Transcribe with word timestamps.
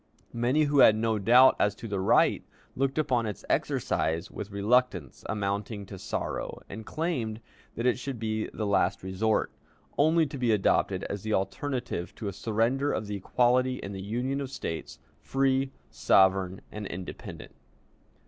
Many 0.33 0.63
who 0.63 0.79
had 0.79 0.95
no 0.95 1.19
doubt 1.19 1.55
as 1.59 1.75
to 1.75 1.87
the 1.87 1.99
right, 1.99 2.43
looked 2.75 2.97
upon 2.97 3.27
its 3.27 3.45
exercise 3.47 4.31
with 4.31 4.49
reluctance 4.49 5.23
amounting 5.29 5.85
to 5.85 5.99
sorrow, 5.99 6.59
and 6.67 6.87
claimed 6.87 7.39
that 7.75 7.85
it 7.85 7.99
should 7.99 8.17
be 8.17 8.47
the 8.51 8.65
last 8.65 9.03
resort, 9.03 9.51
only 9.99 10.25
to 10.25 10.39
be 10.39 10.51
adopted 10.51 11.03
as 11.03 11.21
the 11.21 11.35
alternative 11.35 12.15
to 12.15 12.27
a 12.27 12.33
surrender 12.33 12.91
of 12.91 13.05
the 13.05 13.17
equality 13.17 13.75
in 13.77 13.91
the 13.91 14.01
Union 14.01 14.41
of 14.41 14.49
States, 14.49 14.97
free, 15.21 15.71
sovereign, 15.91 16.61
and 16.71 16.87
independent. 16.87 17.53